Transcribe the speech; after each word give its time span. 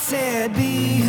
said 0.00 0.54
be 0.54 0.99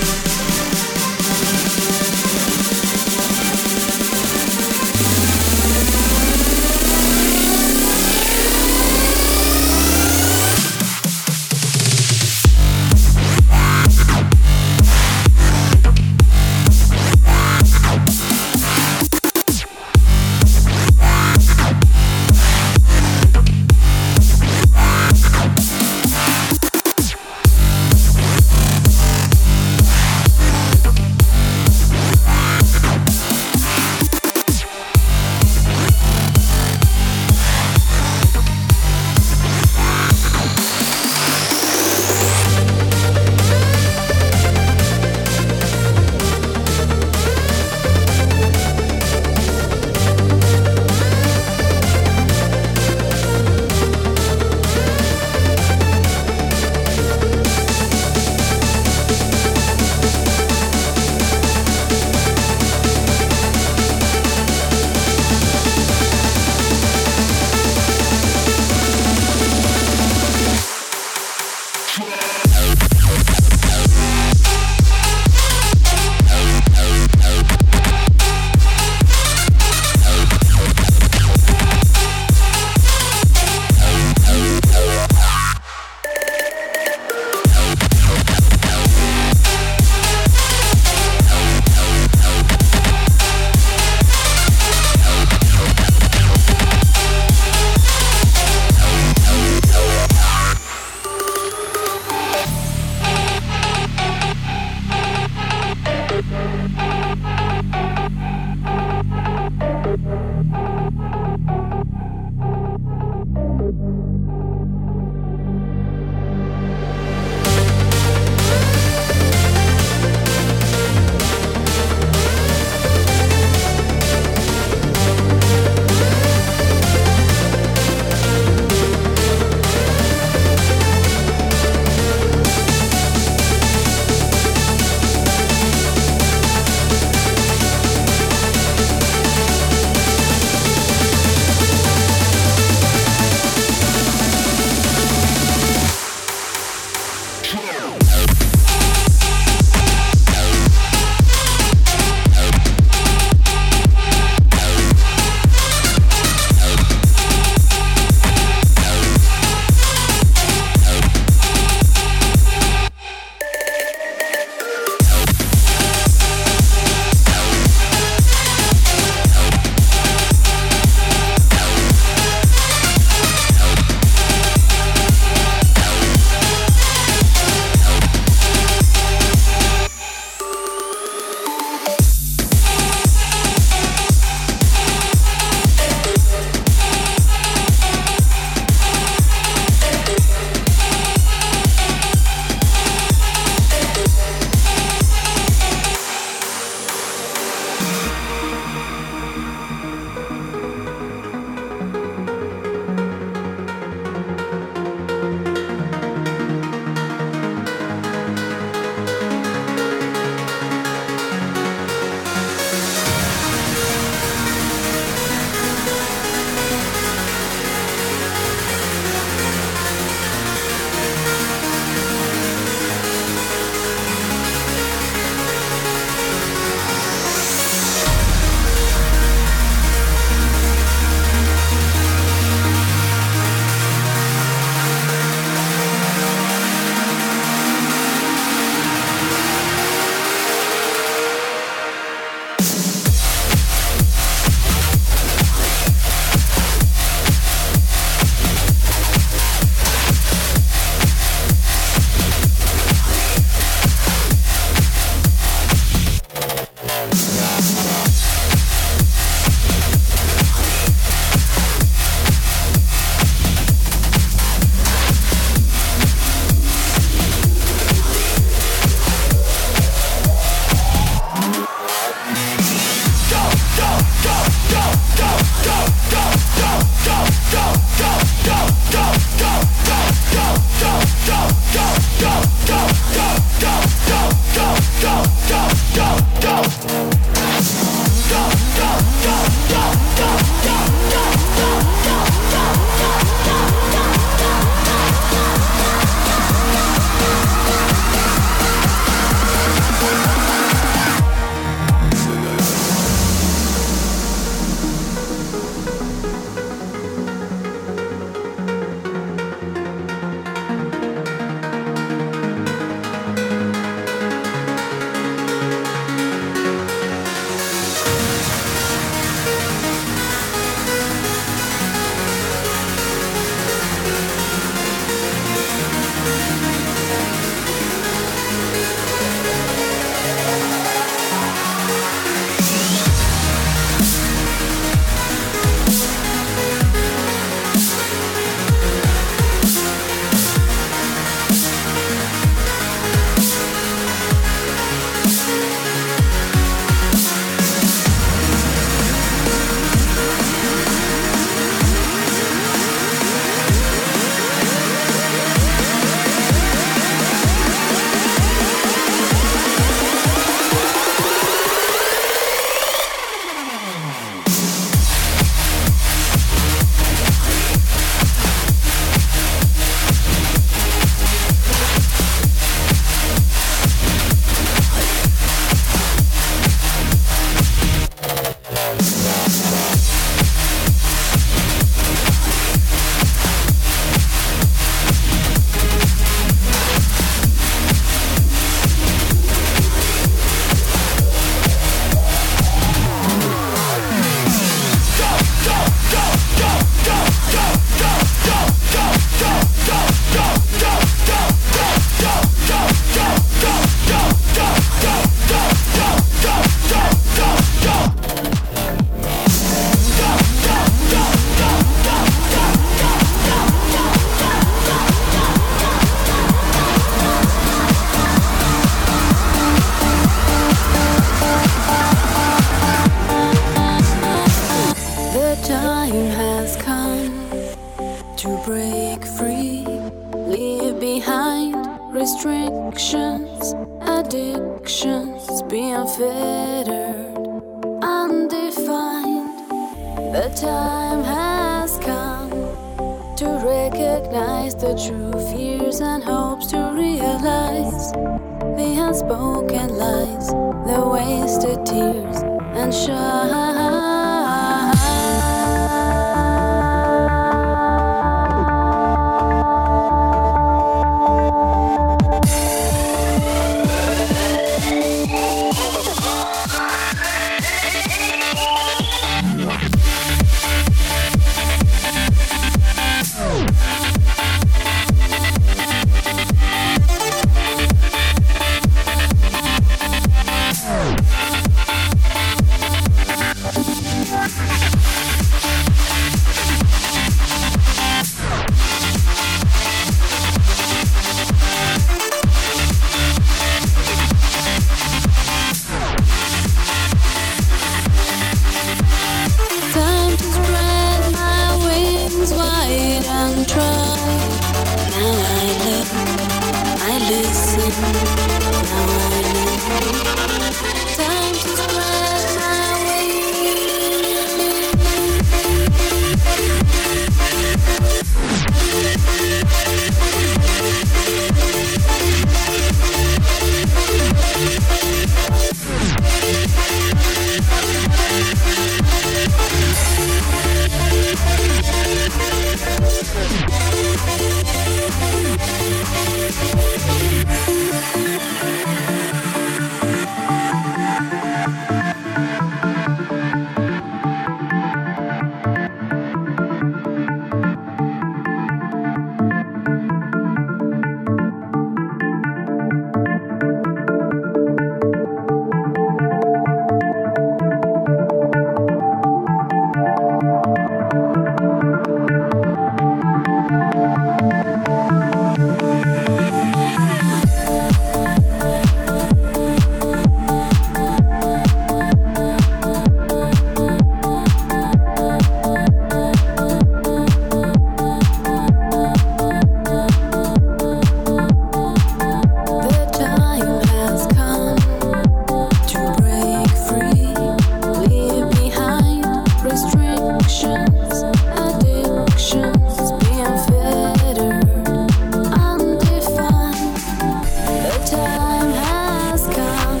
time 598.10 598.70
has 598.72 599.42
come 599.48 600.00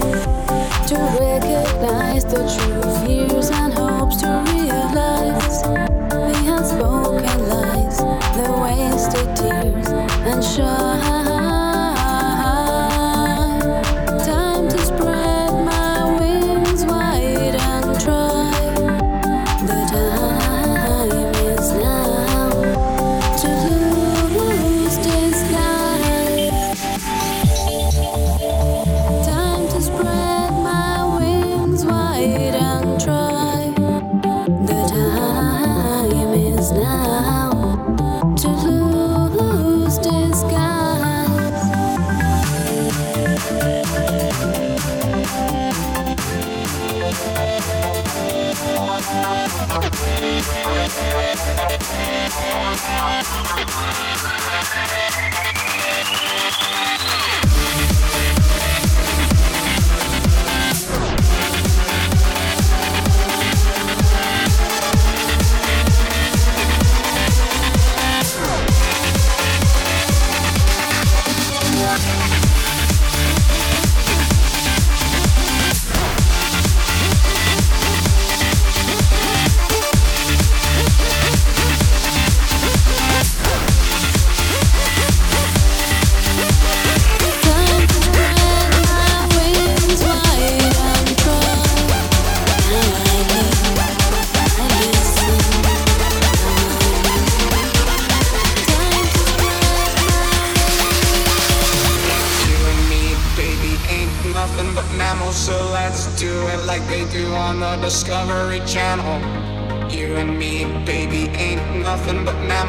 to 0.86 0.96
recognize 1.20 2.24
the 2.24 2.42
true 2.56 3.06
fears 3.06 3.50
and 3.50 3.74
hopes 3.74 4.16
to 4.16 4.28
realize 4.48 5.62
the 5.62 6.32
unspoken 6.56 7.48
lies, 7.48 7.98
the 7.98 8.48
wasted 8.62 9.36
tears, 9.36 9.88
and 10.24 10.42
show. 10.42 10.87